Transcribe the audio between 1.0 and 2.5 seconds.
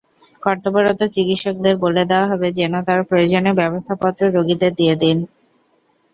চিকিৎসকদের বলে দেওয়া হবে